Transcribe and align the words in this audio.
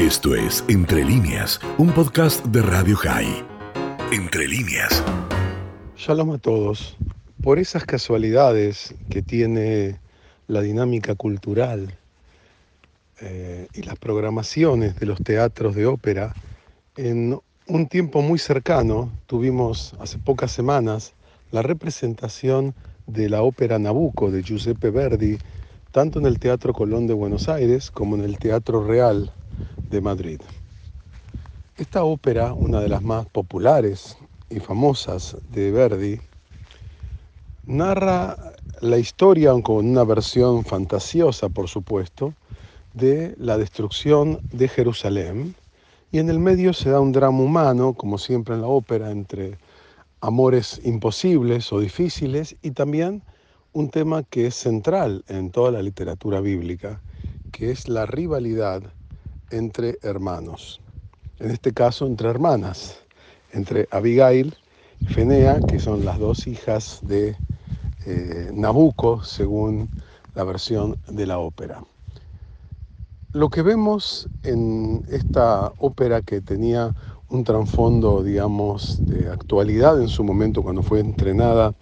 Esto 0.00 0.34
es 0.34 0.64
Entre 0.68 1.04
líneas, 1.04 1.60
un 1.76 1.92
podcast 1.92 2.42
de 2.46 2.62
Radio 2.62 2.96
High. 2.96 3.44
Entre 4.10 4.48
líneas. 4.48 5.04
Shalom 5.94 6.30
a 6.30 6.38
todos. 6.38 6.96
Por 7.42 7.58
esas 7.58 7.84
casualidades 7.84 8.94
que 9.10 9.20
tiene 9.20 10.00
la 10.48 10.62
dinámica 10.62 11.14
cultural 11.16 11.98
eh, 13.20 13.68
y 13.74 13.82
las 13.82 13.98
programaciones 13.98 14.98
de 14.98 15.04
los 15.04 15.22
teatros 15.22 15.74
de 15.74 15.84
ópera, 15.84 16.32
en 16.96 17.38
un 17.66 17.86
tiempo 17.86 18.22
muy 18.22 18.38
cercano 18.38 19.12
tuvimos 19.26 19.94
hace 20.00 20.16
pocas 20.16 20.50
semanas 20.50 21.12
la 21.50 21.60
representación 21.60 22.74
de 23.06 23.28
la 23.28 23.42
ópera 23.42 23.78
Nabucco 23.78 24.30
de 24.30 24.42
Giuseppe 24.42 24.88
Verdi, 24.88 25.36
tanto 25.90 26.20
en 26.20 26.24
el 26.24 26.38
Teatro 26.38 26.72
Colón 26.72 27.06
de 27.06 27.12
Buenos 27.12 27.50
Aires 27.50 27.90
como 27.90 28.16
en 28.16 28.24
el 28.24 28.38
Teatro 28.38 28.82
Real 28.82 29.34
de 29.90 30.00
Madrid. 30.00 30.40
Esta 31.76 32.04
ópera, 32.04 32.52
una 32.52 32.80
de 32.80 32.88
las 32.88 33.02
más 33.02 33.26
populares 33.26 34.16
y 34.48 34.60
famosas 34.60 35.36
de 35.50 35.70
Verdi, 35.70 36.20
narra 37.66 38.36
la 38.80 38.98
historia, 38.98 39.52
con 39.62 39.88
una 39.88 40.04
versión 40.04 40.64
fantasiosa 40.64 41.48
por 41.48 41.68
supuesto, 41.68 42.34
de 42.94 43.34
la 43.38 43.56
destrucción 43.56 44.40
de 44.50 44.68
Jerusalén 44.68 45.54
y 46.12 46.18
en 46.18 46.28
el 46.28 46.40
medio 46.40 46.72
se 46.72 46.90
da 46.90 47.00
un 47.00 47.12
drama 47.12 47.38
humano, 47.38 47.94
como 47.94 48.18
siempre 48.18 48.54
en 48.54 48.62
la 48.62 48.66
ópera, 48.66 49.10
entre 49.10 49.58
amores 50.20 50.80
imposibles 50.84 51.72
o 51.72 51.78
difíciles 51.80 52.56
y 52.62 52.72
también 52.72 53.22
un 53.72 53.90
tema 53.90 54.24
que 54.24 54.48
es 54.48 54.56
central 54.56 55.24
en 55.28 55.50
toda 55.50 55.70
la 55.70 55.82
literatura 55.82 56.40
bíblica, 56.40 57.00
que 57.52 57.70
es 57.70 57.88
la 57.88 58.06
rivalidad 58.06 58.82
entre 59.50 59.98
hermanos, 60.02 60.80
en 61.38 61.50
este 61.50 61.72
caso 61.72 62.06
entre 62.06 62.28
hermanas, 62.28 63.00
entre 63.52 63.88
Abigail 63.90 64.54
y 65.00 65.06
Fenea, 65.06 65.60
que 65.60 65.78
son 65.78 66.04
las 66.04 66.18
dos 66.18 66.46
hijas 66.46 67.00
de 67.02 67.36
eh, 68.06 68.50
Nabucco, 68.52 69.22
según 69.22 69.88
la 70.34 70.44
versión 70.44 70.96
de 71.08 71.26
la 71.26 71.38
ópera. 71.38 71.82
Lo 73.32 73.48
que 73.48 73.62
vemos 73.62 74.28
en 74.42 75.04
esta 75.08 75.72
ópera 75.78 76.20
que 76.22 76.40
tenía 76.40 76.94
un 77.28 77.44
trasfondo, 77.44 78.22
digamos, 78.22 78.98
de 79.06 79.28
actualidad 79.28 80.00
en 80.00 80.08
su 80.08 80.24
momento 80.24 80.62
cuando 80.62 80.82
fue 80.82 81.00
entrenada 81.00 81.74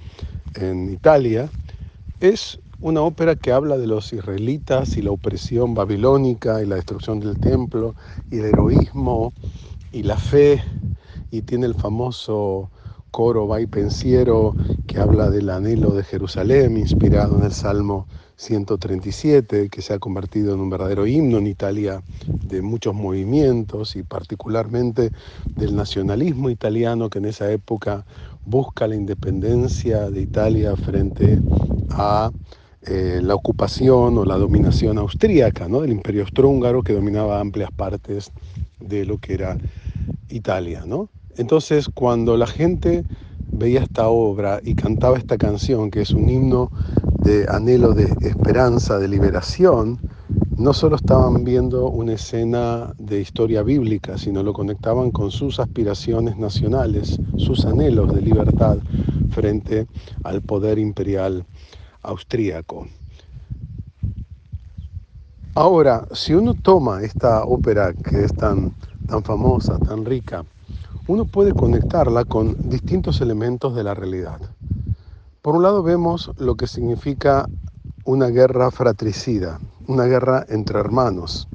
en 0.55 0.93
Italia, 0.93 1.49
es 2.21 2.61
una 2.81 3.03
ópera 3.03 3.35
que 3.35 3.51
habla 3.53 3.77
de 3.77 3.87
los 3.87 4.13
israelitas 4.13 4.97
y 4.97 5.03
la 5.03 5.11
opresión 5.11 5.75
babilónica 5.75 6.63
y 6.63 6.67
la 6.67 6.77
destrucción 6.77 7.19
del 7.19 7.39
templo 7.39 7.95
y 8.31 8.39
el 8.39 8.47
heroísmo 8.47 9.33
y 9.93 10.05
la 10.05 10.17
fe. 10.17 10.63
Y 11.31 11.43
tiene 11.43 11.67
el 11.67 11.75
famoso 11.75 12.71
coro 13.11 13.49
pensiero 13.71 14.55
que 14.87 14.99
habla 14.99 15.31
del 15.31 15.51
anhelo 15.51 15.91
de 15.91 16.05
Jerusalén 16.05 16.77
inspirado 16.77 17.39
en 17.39 17.45
el 17.45 17.53
Salmo 17.53 18.07
137 18.37 19.69
que 19.69 19.83
se 19.83 19.95
ha 19.95 19.99
convertido 19.99 20.55
en 20.55 20.61
un 20.61 20.71
verdadero 20.71 21.07
himno 21.07 21.39
en 21.39 21.49
Italia 21.49 22.03
de 22.27 22.63
muchos 22.63 22.95
movimientos 22.95 23.97
y 23.97 24.05
particularmente 24.05 25.11
del 25.57 25.75
nacionalismo 25.75 26.49
italiano 26.49 27.11
que 27.11 27.19
en 27.19 27.25
esa 27.25 27.51
época 27.51 28.07
busca 28.45 28.87
la 28.87 28.95
independencia 28.95 30.11
de 30.11 30.21
Italia 30.21 30.77
frente 30.77 31.41
a 31.91 32.31
eh, 32.83 33.21
la 33.23 33.35
ocupación 33.35 34.19
o 34.19 34.25
la 34.25 34.37
dominación 34.37 34.99
austríaca 34.99 35.69
¿no? 35.69 35.81
del 35.81 35.93
imperio 35.93 36.23
austrohúngaro 36.23 36.83
que 36.83 36.93
dominaba 36.93 37.41
amplias 37.41 37.73
partes 37.73 38.31
de 38.81 39.05
lo 39.05 39.19
que 39.19 39.35
era 39.35 39.59
Italia. 40.29 40.85
¿no? 40.87 41.09
Entonces, 41.37 41.89
cuando 41.89 42.37
la 42.37 42.47
gente 42.47 43.05
veía 43.51 43.81
esta 43.81 44.09
obra 44.09 44.61
y 44.63 44.75
cantaba 44.75 45.19
esta 45.19 45.37
canción, 45.39 45.91
que 45.91 46.03
es 46.03 46.11
un 46.11 46.29
himno 46.29 46.71
de 47.25 47.47
anhelo 47.49 47.93
de 47.93 48.15
esperanza, 48.27 48.99
de 48.99 49.09
liberación, 49.09 49.99
no 50.57 50.73
solo 50.73 50.97
estaban 50.97 51.45
viendo 51.45 51.89
una 51.89 52.15
escena 52.15 52.93
de 52.99 53.21
historia 53.21 53.63
bíblica, 53.63 54.19
sino 54.19 54.43
lo 54.43 54.53
conectaban 54.53 55.11
con 55.11 55.31
sus 55.31 55.61
aspiraciones 55.61 56.37
nacionales, 56.37 57.19
sus 57.37 57.65
anhelos 57.65 58.13
de 58.15 58.23
libertad 58.23 58.79
frente 59.31 59.87
al 60.25 60.43
poder 60.43 60.79
imperial 60.79 61.45
austríaco. 62.09 62.87
Ahora, 65.55 66.07
si 66.13 66.35
uno 66.35 66.55
toma 66.55 67.03
esta 67.03 67.45
ópera 67.45 67.93
que 67.93 68.25
es 68.25 68.35
tan, 68.35 68.73
tan 69.07 69.23
famosa, 69.23 69.79
tan 69.79 70.05
rica, 70.05 70.45
uno 71.07 71.25
puede 71.25 71.53
conectarla 71.53 72.25
con 72.25 72.57
distintos 72.69 73.21
elementos 73.21 73.75
de 73.75 73.83
la 73.83 73.95
realidad. 73.95 74.41
Por 75.43 75.57
un 75.57 75.63
lado 75.63 75.83
vemos 75.83 76.31
lo 76.39 76.55
que 76.55 76.67
significa 76.67 77.49
una 78.05 78.29
guerra 78.29 78.71
fratricida, 78.71 79.59
una 79.87 80.05
guerra 80.05 80.45
entre 80.49 80.79
hermanos, 80.79 81.49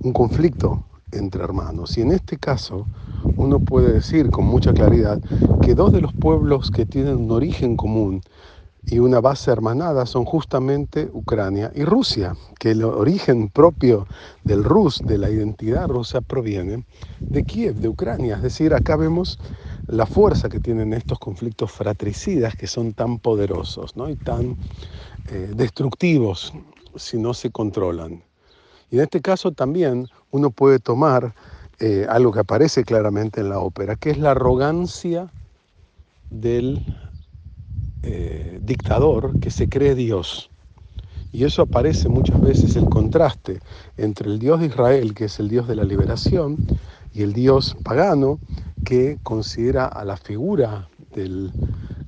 un 0.00 0.12
conflicto 0.12 0.82
entre 1.12 1.42
hermanos. 1.42 1.96
Y 1.98 2.02
en 2.02 2.12
este 2.12 2.36
caso, 2.36 2.86
uno 3.36 3.58
puede 3.58 3.92
decir 3.92 4.30
con 4.30 4.44
mucha 4.44 4.72
claridad 4.72 5.20
que 5.62 5.74
dos 5.74 5.92
de 5.92 6.00
los 6.00 6.12
pueblos 6.12 6.70
que 6.70 6.86
tienen 6.86 7.16
un 7.16 7.30
origen 7.30 7.76
común 7.76 8.22
y 8.90 8.98
una 9.00 9.20
base 9.20 9.50
hermanada 9.50 10.06
son 10.06 10.24
justamente 10.24 11.10
Ucrania 11.12 11.70
y 11.74 11.84
Rusia, 11.84 12.34
que 12.58 12.70
el 12.70 12.82
origen 12.84 13.50
propio 13.50 14.06
del 14.44 14.64
Rus, 14.64 15.02
de 15.04 15.18
la 15.18 15.28
identidad 15.28 15.88
rusa, 15.88 16.22
proviene 16.22 16.86
de 17.28 17.44
Kiev, 17.44 17.76
de 17.76 17.88
Ucrania. 17.88 18.36
Es 18.36 18.42
decir, 18.42 18.72
acá 18.72 18.96
vemos 18.96 19.38
la 19.88 20.06
fuerza 20.06 20.48
que 20.48 20.60
tienen 20.60 20.94
estos 20.94 21.18
conflictos 21.18 21.70
fratricidas 21.70 22.56
que 22.56 22.66
son 22.66 22.94
tan 22.94 23.18
poderosos 23.18 23.94
¿no? 23.96 24.08
y 24.08 24.16
tan 24.16 24.56
eh, 25.26 25.50
destructivos 25.54 26.52
si 26.96 27.18
no 27.18 27.34
se 27.34 27.50
controlan. 27.50 28.22
Y 28.90 28.96
en 28.96 29.02
este 29.02 29.20
caso 29.20 29.52
también 29.52 30.08
uno 30.30 30.50
puede 30.50 30.78
tomar 30.78 31.34
eh, 31.78 32.06
algo 32.08 32.32
que 32.32 32.40
aparece 32.40 32.84
claramente 32.84 33.40
en 33.40 33.50
la 33.50 33.58
ópera, 33.58 33.96
que 33.96 34.10
es 34.10 34.18
la 34.18 34.30
arrogancia 34.30 35.30
del 36.30 36.84
eh, 38.02 38.58
dictador 38.62 39.38
que 39.40 39.50
se 39.50 39.68
cree 39.68 39.94
Dios. 39.94 40.50
Y 41.32 41.44
eso 41.44 41.62
aparece 41.62 42.08
muchas 42.08 42.40
veces 42.40 42.76
el 42.76 42.88
contraste 42.88 43.60
entre 43.96 44.30
el 44.30 44.38
Dios 44.38 44.60
de 44.60 44.66
Israel, 44.66 45.14
que 45.14 45.26
es 45.26 45.38
el 45.38 45.48
Dios 45.48 45.68
de 45.68 45.76
la 45.76 45.84
liberación, 45.84 46.56
y 47.12 47.22
el 47.22 47.32
Dios 47.32 47.76
pagano, 47.82 48.40
que 48.84 49.18
considera 49.22 49.86
a 49.86 50.04
la 50.04 50.16
figura 50.16 50.88
del 51.14 51.52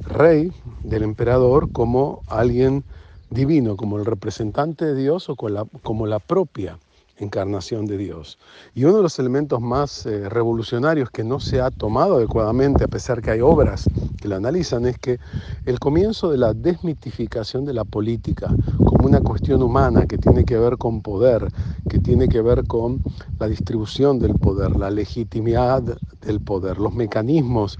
rey, 0.07 0.53
del 0.83 1.03
emperador, 1.03 1.71
como 1.73 2.23
alguien 2.29 2.85
divino, 3.29 3.77
como 3.77 3.99
el 3.99 4.07
representante 4.07 4.85
de 4.87 4.95
Dios 4.95 5.29
o 5.29 5.37
como 5.37 6.07
la 6.07 6.19
propia 6.19 6.79
encarnación 7.25 7.87
de 7.87 7.99
Dios. 7.99 8.39
Y 8.75 8.85
uno 8.85 8.99
de 8.99 9.03
los 9.03 9.19
elementos 9.19 9.61
más 9.61 10.07
eh, 10.07 10.29
revolucionarios 10.29 11.11
que 11.11 11.25
no 11.25 11.41
se 11.41 11.61
ha 11.61 11.71
tomado 11.71 12.17
adecuadamente, 12.17 12.85
a 12.85 12.89
pesar 12.89 13.23
que 13.23 13.31
hay 13.31 13.41
obras 13.41 13.89
que 14.21 14.29
lo 14.29 14.37
analizan, 14.37 14.87
es 14.87 14.99
que 14.99 15.19
el 15.67 15.79
comienzo 15.79 16.31
de 16.31 16.39
la 16.39 16.55
desmitificación 16.55 17.65
de 17.65 17.75
la 17.75 17.85
política 17.85 18.55
como 18.85 19.07
una 19.07 19.21
cuestión 19.21 19.63
humana 19.63 20.07
que 20.07 20.19
tiene 20.19 20.45
que 20.45 20.59
ver 20.59 20.77
con 20.77 21.03
poder, 21.03 21.49
que 21.89 21.99
tiene 21.99 22.29
que 22.29 22.43
ver 22.43 22.67
con 22.67 23.03
la 23.39 23.49
distribución 23.49 24.19
del 24.19 24.35
poder, 24.35 24.77
la 24.77 24.91
legitimidad 24.91 25.83
del 25.83 26.41
poder, 26.41 26.79
los 26.79 26.95
mecanismos 26.95 27.79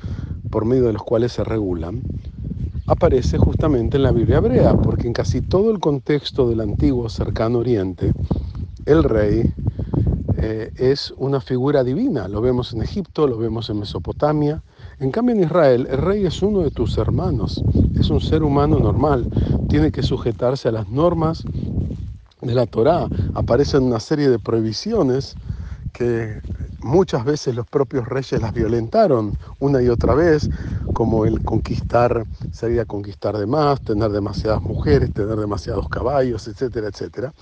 por 0.51 0.65
medio 0.65 0.87
de 0.87 0.95
los 0.95 1.03
cuales 1.03 1.33
se 1.33 1.45
regulan, 1.45 2.03
aparece 2.87 3.39
justamente 3.39 3.97
en 3.97 4.03
la 4.03 4.11
Biblia 4.11 4.39
hebrea, 4.39 4.75
porque 4.75 5.07
en 5.07 5.13
casi 5.13 5.41
todo 5.41 5.71
el 5.71 5.79
contexto 5.79 6.49
del 6.49 6.61
antiguo 6.61 7.09
cercano 7.09 7.59
oriente, 7.59 8.13
el 8.87 9.05
rey 9.05 9.53
eh, 10.39 10.73
es 10.77 11.13
una 11.19 11.41
figura 11.41 11.85
divina. 11.85 12.27
Lo 12.29 12.41
vemos 12.41 12.73
en 12.73 12.83
Egipto, 12.83 13.27
lo 13.27 13.37
vemos 13.37 13.69
en 13.69 13.79
Mesopotamia. 13.81 14.63
En 14.99 15.11
cambio 15.11 15.35
en 15.35 15.43
Israel, 15.43 15.87
el 15.91 15.99
rey 15.99 16.25
es 16.25 16.43
uno 16.43 16.61
de 16.61 16.71
tus 16.71 16.97
hermanos, 16.99 17.63
es 17.99 18.11
un 18.11 18.21
ser 18.21 18.43
humano 18.43 18.79
normal, 18.79 19.29
tiene 19.69 19.91
que 19.93 20.03
sujetarse 20.03 20.69
a 20.69 20.73
las 20.73 20.89
normas 20.89 21.45
de 22.41 22.55
la 22.55 22.67
Torá. 22.67 23.09
Aparecen 23.35 23.85
una 23.85 24.01
serie 24.01 24.29
de 24.29 24.39
prohibiciones 24.39 25.37
que 25.93 26.41
muchas 26.83 27.25
veces 27.25 27.55
los 27.55 27.67
propios 27.67 28.09
reyes 28.09 28.41
las 28.41 28.53
violentaron 28.53 29.37
una 29.59 29.83
y 29.83 29.89
otra 29.89 30.15
vez, 30.15 30.49
como 30.93 31.25
el 31.25 31.43
conquistar, 31.45 32.25
sería 32.53 32.85
conquistar 32.85 33.37
de 33.37 33.47
más, 33.47 33.81
tener 33.83 34.11
demasiadas 34.11 34.63
mujeres, 34.63 35.13
tener 35.13 35.37
demasiados 35.37 35.89
caballos, 35.89 36.47
etcétera, 36.49 36.89
etcétera. 36.89 37.33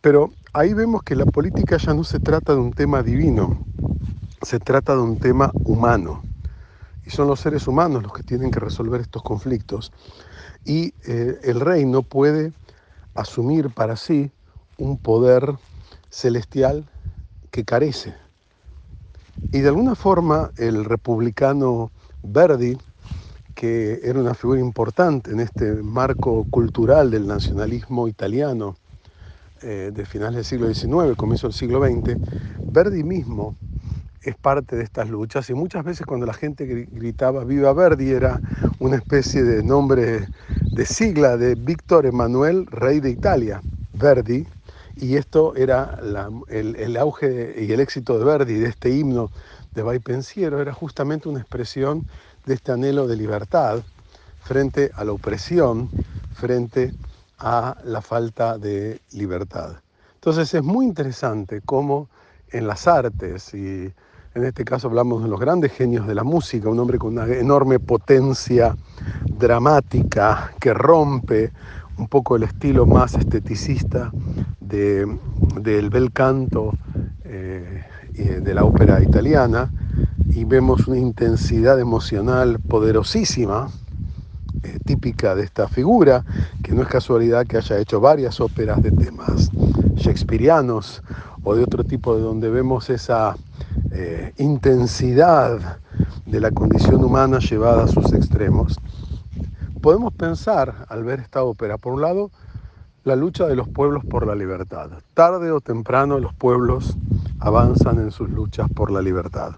Pero 0.00 0.32
ahí 0.52 0.74
vemos 0.74 1.02
que 1.02 1.16
la 1.16 1.26
política 1.26 1.76
ya 1.76 1.94
no 1.94 2.04
se 2.04 2.20
trata 2.20 2.54
de 2.54 2.60
un 2.60 2.72
tema 2.72 3.02
divino, 3.02 3.64
se 4.42 4.58
trata 4.58 4.94
de 4.94 5.02
un 5.02 5.18
tema 5.18 5.50
humano. 5.64 6.22
Y 7.06 7.10
son 7.10 7.28
los 7.28 7.40
seres 7.40 7.68
humanos 7.68 8.02
los 8.02 8.12
que 8.12 8.22
tienen 8.22 8.50
que 8.50 8.60
resolver 8.60 9.00
estos 9.00 9.22
conflictos. 9.22 9.92
Y 10.64 10.94
eh, 11.06 11.38
el 11.42 11.60
rey 11.60 11.84
no 11.84 12.02
puede 12.02 12.52
asumir 13.14 13.70
para 13.70 13.96
sí 13.96 14.30
un 14.78 14.96
poder 14.96 15.56
celestial 16.08 16.88
que 17.50 17.64
carece. 17.64 18.23
Y 19.52 19.60
de 19.60 19.68
alguna 19.68 19.94
forma 19.94 20.50
el 20.56 20.84
republicano 20.84 21.90
Verdi, 22.22 22.76
que 23.54 24.00
era 24.02 24.18
una 24.18 24.34
figura 24.34 24.60
importante 24.60 25.30
en 25.30 25.40
este 25.40 25.72
marco 25.74 26.44
cultural 26.50 27.10
del 27.10 27.26
nacionalismo 27.26 28.08
italiano 28.08 28.76
eh, 29.62 29.92
de 29.94 30.04
finales 30.04 30.36
del 30.36 30.44
siglo 30.44 30.74
XIX, 30.74 31.16
comienzo 31.16 31.46
del 31.46 31.54
siglo 31.54 31.80
XX, 31.80 32.18
Verdi 32.72 33.04
mismo 33.04 33.56
es 34.22 34.34
parte 34.36 34.76
de 34.76 34.82
estas 34.82 35.08
luchas. 35.08 35.48
Y 35.50 35.54
muchas 35.54 35.84
veces 35.84 36.06
cuando 36.06 36.26
la 36.26 36.34
gente 36.34 36.66
gritaba 36.90 37.44
Viva 37.44 37.72
Verdi 37.72 38.10
era 38.10 38.40
una 38.78 38.96
especie 38.96 39.42
de 39.42 39.62
nombre 39.62 40.28
de 40.72 40.86
sigla 40.86 41.36
de 41.36 41.54
Víctor 41.54 42.06
Emanuel, 42.06 42.66
rey 42.66 43.00
de 43.00 43.10
Italia, 43.10 43.62
Verdi, 43.92 44.46
y 44.96 45.16
esto 45.16 45.54
era 45.56 45.98
el, 46.48 46.96
auge 46.96 47.54
y 47.58 47.72
el 47.72 47.80
éxito 47.80 48.18
de 48.18 48.24
Verdi, 48.24 48.54
de 48.54 48.68
este 48.68 48.90
himno 48.90 49.30
de 49.74 49.82
Vai 49.82 49.98
Pensiero, 49.98 50.60
era 50.60 50.72
justamente 50.72 51.28
una 51.28 51.40
expresión 51.40 52.06
de 52.46 52.54
este 52.54 52.72
anhelo 52.72 53.06
de 53.06 53.16
libertad 53.16 53.82
frente 54.42 54.90
a 54.94 55.04
la 55.04 55.12
opresión, 55.12 55.90
frente 56.34 56.92
a 57.38 57.76
la 57.84 58.02
falta 58.02 58.58
de 58.58 59.00
libertad. 59.12 59.76
Entonces 60.14 60.54
es 60.54 60.62
muy 60.62 60.86
interesante 60.86 61.60
cómo 61.64 62.08
en 62.50 62.66
las 62.66 62.86
artes 62.86 63.52
y 63.54 63.92
en 64.34 64.44
este 64.44 64.64
caso 64.64 64.88
hablamos 64.88 65.22
de 65.22 65.28
los 65.28 65.40
grandes 65.40 65.72
genios 65.72 66.06
de 66.06 66.14
la 66.14 66.24
música, 66.24 66.68
un 66.68 66.78
hombre 66.78 66.98
con 66.98 67.12
una 67.18 67.26
enorme 67.26 67.78
potencia 67.78 68.76
dramática 69.26 70.52
que 70.60 70.74
rompe 70.74 71.52
un 71.98 72.08
poco 72.08 72.36
el 72.36 72.44
estilo 72.44 72.86
más 72.86 73.14
esteticista 73.14 74.10
del 74.74 75.90
bel 75.90 76.12
canto 76.12 76.72
eh, 77.24 77.84
de 78.14 78.54
la 78.54 78.64
ópera 78.64 79.02
italiana 79.02 79.70
y 80.28 80.44
vemos 80.44 80.86
una 80.88 80.98
intensidad 80.98 81.78
emocional 81.78 82.58
poderosísima, 82.60 83.70
eh, 84.62 84.78
típica 84.84 85.34
de 85.34 85.44
esta 85.44 85.68
figura, 85.68 86.24
que 86.62 86.72
no 86.72 86.82
es 86.82 86.88
casualidad 86.88 87.46
que 87.46 87.56
haya 87.56 87.78
hecho 87.78 88.00
varias 88.00 88.40
óperas 88.40 88.82
de 88.82 88.90
temas 88.90 89.50
shakespearianos 89.96 91.02
o 91.44 91.54
de 91.54 91.62
otro 91.62 91.84
tipo 91.84 92.16
de 92.16 92.22
donde 92.22 92.50
vemos 92.50 92.90
esa 92.90 93.36
eh, 93.92 94.32
intensidad 94.38 95.78
de 96.26 96.40
la 96.40 96.50
condición 96.50 97.04
humana 97.04 97.38
llevada 97.38 97.84
a 97.84 97.88
sus 97.88 98.12
extremos. 98.12 98.80
Podemos 99.80 100.12
pensar 100.14 100.86
al 100.88 101.04
ver 101.04 101.20
esta 101.20 101.42
ópera, 101.44 101.78
por 101.78 101.92
un 101.92 102.00
lado, 102.00 102.30
la 103.04 103.16
lucha 103.16 103.46
de 103.46 103.54
los 103.54 103.68
pueblos 103.68 104.02
por 104.02 104.26
la 104.26 104.34
libertad. 104.34 104.90
Tarde 105.12 105.50
o 105.50 105.60
temprano 105.60 106.18
los 106.18 106.32
pueblos 106.32 106.96
avanzan 107.38 107.98
en 107.98 108.10
sus 108.10 108.30
luchas 108.30 108.70
por 108.74 108.90
la 108.90 109.02
libertad. 109.02 109.52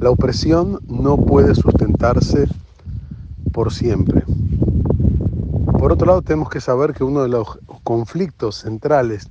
La 0.00 0.10
opresión 0.10 0.80
no 0.88 1.16
puede 1.16 1.54
sustentarse 1.54 2.48
por 3.52 3.72
siempre. 3.72 4.24
Por 5.78 5.92
otro 5.92 6.08
lado, 6.08 6.22
tenemos 6.22 6.50
que 6.50 6.60
saber 6.60 6.94
que 6.94 7.04
uno 7.04 7.22
de 7.22 7.28
los 7.28 7.60
conflictos 7.84 8.56
centrales 8.56 9.30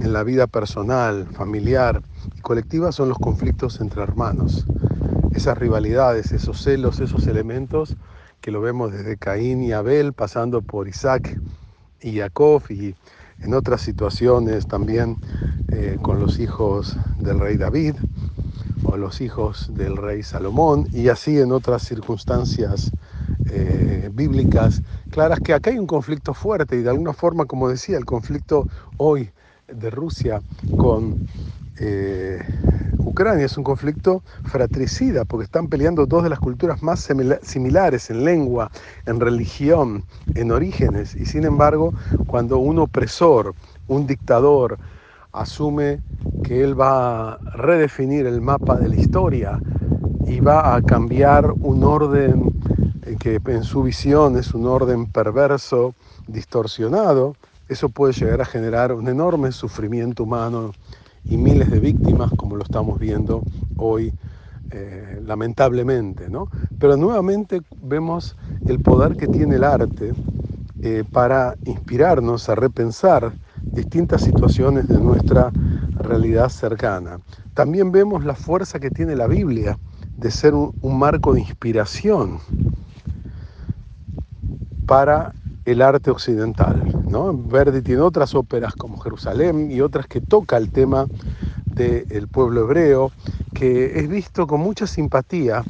en 0.00 0.12
la 0.12 0.24
vida 0.24 0.48
personal, 0.48 1.28
familiar 1.32 2.02
y 2.36 2.40
colectiva 2.40 2.90
son 2.90 3.08
los 3.08 3.18
conflictos 3.18 3.80
entre 3.80 4.02
hermanos. 4.02 4.66
Esas 5.30 5.56
rivalidades, 5.58 6.32
esos 6.32 6.60
celos, 6.60 6.98
esos 6.98 7.28
elementos 7.28 7.96
que 8.40 8.50
lo 8.50 8.60
vemos 8.60 8.92
desde 8.92 9.16
Caín 9.16 9.62
y 9.62 9.72
Abel, 9.72 10.12
pasando 10.12 10.60
por 10.60 10.88
Isaac 10.88 11.38
y 12.04 12.94
en 13.40 13.54
otras 13.54 13.80
situaciones 13.80 14.66
también 14.66 15.16
eh, 15.72 15.98
con 16.02 16.20
los 16.20 16.38
hijos 16.38 16.96
del 17.18 17.38
rey 17.40 17.56
David 17.56 17.94
o 18.84 18.96
los 18.96 19.20
hijos 19.20 19.70
del 19.74 19.96
rey 19.96 20.22
Salomón 20.22 20.88
y 20.92 21.08
así 21.08 21.38
en 21.38 21.52
otras 21.52 21.82
circunstancias 21.82 22.92
eh, 23.50 24.10
bíblicas 24.12 24.82
claras 25.10 25.40
que 25.40 25.54
acá 25.54 25.70
hay 25.70 25.78
un 25.78 25.86
conflicto 25.86 26.34
fuerte 26.34 26.76
y 26.76 26.82
de 26.82 26.90
alguna 26.90 27.12
forma, 27.12 27.46
como 27.46 27.68
decía, 27.68 27.96
el 27.96 28.04
conflicto 28.04 28.68
hoy 28.98 29.30
de 29.68 29.90
Rusia 29.90 30.42
con 30.76 31.26
eh, 31.78 32.38
Ucrania 33.14 33.46
es 33.46 33.56
un 33.56 33.62
conflicto 33.62 34.24
fratricida 34.42 35.24
porque 35.24 35.44
están 35.44 35.68
peleando 35.68 36.04
dos 36.04 36.24
de 36.24 36.30
las 36.30 36.40
culturas 36.40 36.82
más 36.82 37.08
similares 37.42 38.10
en 38.10 38.24
lengua, 38.24 38.72
en 39.06 39.20
religión, 39.20 40.02
en 40.34 40.50
orígenes. 40.50 41.14
Y 41.14 41.24
sin 41.24 41.44
embargo 41.44 41.94
cuando 42.26 42.58
un 42.58 42.80
opresor, 42.80 43.54
un 43.86 44.08
dictador 44.08 44.80
asume 45.30 46.00
que 46.42 46.64
él 46.64 46.78
va 46.78 47.34
a 47.34 47.38
redefinir 47.54 48.26
el 48.26 48.40
mapa 48.40 48.74
de 48.74 48.88
la 48.88 48.96
historia 48.96 49.60
y 50.26 50.40
va 50.40 50.74
a 50.74 50.82
cambiar 50.82 51.52
un 51.60 51.84
orden 51.84 52.50
que 53.20 53.40
en 53.46 53.62
su 53.62 53.84
visión 53.84 54.36
es 54.36 54.54
un 54.54 54.66
orden 54.66 55.06
perverso, 55.06 55.94
distorsionado, 56.26 57.36
eso 57.68 57.88
puede 57.90 58.12
llegar 58.12 58.40
a 58.40 58.44
generar 58.44 58.92
un 58.92 59.06
enorme 59.06 59.52
sufrimiento 59.52 60.24
humano 60.24 60.72
y 61.24 61.36
miles 61.36 61.70
de 61.70 61.80
víctimas, 61.80 62.30
como 62.36 62.56
lo 62.56 62.62
estamos 62.62 62.98
viendo 62.98 63.42
hoy, 63.76 64.12
eh, 64.70 65.20
lamentablemente. 65.24 66.28
¿no? 66.28 66.48
Pero 66.78 66.96
nuevamente 66.96 67.62
vemos 67.82 68.36
el 68.66 68.80
poder 68.80 69.16
que 69.16 69.26
tiene 69.26 69.56
el 69.56 69.64
arte 69.64 70.12
eh, 70.82 71.04
para 71.10 71.54
inspirarnos 71.64 72.48
a 72.48 72.54
repensar 72.54 73.32
distintas 73.62 74.22
situaciones 74.22 74.88
de 74.88 74.98
nuestra 74.98 75.50
realidad 75.96 76.48
cercana. 76.48 77.18
También 77.54 77.92
vemos 77.92 78.24
la 78.24 78.34
fuerza 78.34 78.78
que 78.78 78.90
tiene 78.90 79.16
la 79.16 79.26
Biblia 79.26 79.78
de 80.16 80.30
ser 80.30 80.54
un, 80.54 80.74
un 80.82 80.98
marco 80.98 81.34
de 81.34 81.40
inspiración 81.40 82.38
para 84.86 85.32
el 85.64 85.80
arte 85.80 86.10
occidental. 86.10 86.93
Verdi 87.22 87.80
tiene 87.82 88.02
otras 88.02 88.34
óperas 88.34 88.74
como 88.74 88.98
Jerusalén 88.98 89.70
y 89.70 89.80
otras 89.80 90.06
que 90.06 90.20
toca 90.20 90.56
el 90.56 90.70
tema 90.70 91.06
del 91.74 92.26
pueblo 92.28 92.62
hebreo, 92.62 93.12
que 93.52 94.00
es 94.00 94.08
visto 94.08 94.46
con 94.46 94.60
mucha 94.60 94.86
simpatía 94.86 95.64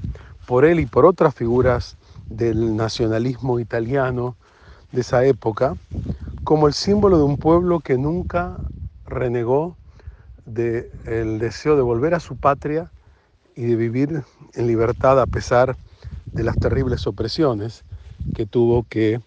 por 0.46 0.64
él 0.64 0.80
y 0.80 0.86
por 0.86 1.04
otras 1.04 1.34
figuras 1.34 1.96
del 2.30 2.76
nacionalismo 2.76 3.60
italiano 3.60 4.36
de 4.92 5.02
esa 5.02 5.24
época, 5.24 5.76
como 6.44 6.66
el 6.66 6.72
símbolo 6.72 7.18
de 7.18 7.24
un 7.24 7.36
pueblo 7.36 7.80
que 7.80 7.98
nunca 7.98 8.60
renegó 9.06 9.76
del 10.46 11.38
deseo 11.38 11.76
de 11.76 11.82
volver 11.82 12.14
a 12.14 12.20
su 12.20 12.36
patria 12.36 12.90
y 13.54 13.64
de 13.64 13.76
vivir 13.76 14.24
en 14.54 14.66
libertad 14.66 15.20
a 15.20 15.26
pesar 15.26 15.76
de 16.34 16.44
las 16.44 16.58
terribles 16.58 17.06
opresiones 17.06 17.84
que 18.34 18.46
tuvo 18.46 18.84
que 18.88 19.20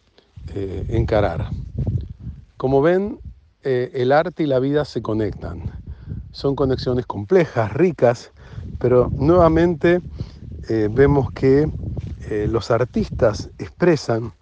eh, 0.54 0.86
encarar. 0.90 1.52
Como 2.58 2.82
ven, 2.82 3.20
eh, 3.64 3.92
el 3.94 4.12
arte 4.12 4.44
y 4.44 4.48
la 4.48 4.60
vida 4.60 4.84
se 4.86 5.02
conectan. 5.02 5.72
Son 6.32 6.56
conexiones 6.56 7.06
complejas, 7.06 7.74
ricas, 7.74 8.32
pero 8.80 9.12
nuevamente 9.16 10.02
eh, 10.70 10.90
vemos 10.92 11.32
que 11.32 11.70
los 12.50 12.72
artistas 12.72 13.50
expresan 13.58 14.34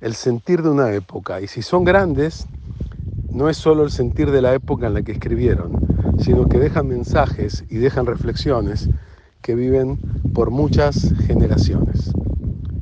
el 0.00 0.14
sentir 0.14 0.62
de 0.62 0.70
una 0.70 0.92
época 0.92 1.40
y 1.40 1.46
si 1.46 1.62
son 1.62 1.84
grandes, 1.84 2.48
no 3.30 3.48
es 3.48 3.56
solo 3.56 3.84
el 3.84 3.90
sentir 3.90 4.30
de 4.30 4.42
la 4.42 4.54
época 4.54 4.86
en 4.86 4.94
la 4.94 5.02
que 5.02 5.12
escribieron, 5.12 5.72
sino 6.18 6.48
que 6.48 6.58
dejan 6.58 6.88
mensajes 6.88 7.64
y 7.68 7.76
dejan 7.76 8.06
reflexiones 8.06 8.88
que 9.42 9.54
viven 9.54 9.98
por 10.34 10.50
muchas 10.50 11.14
generaciones. 11.26 12.12